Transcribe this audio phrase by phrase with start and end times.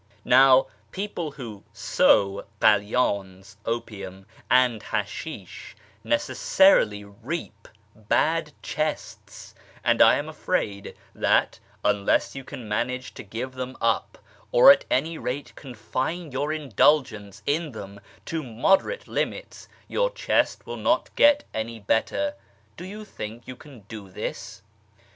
[0.25, 1.63] "'Now people who'
[1.95, 9.53] sow' kalydns (opium) and hashish necessarily' reap' bad chests;
[9.83, 14.17] and I am afraid that, unless you can manage to give them up,
[14.51, 20.65] or at any rate confine your indulg ence in them to moderate limits, your chest
[20.65, 22.33] will not get any better.
[22.75, 24.63] Do you think you can do this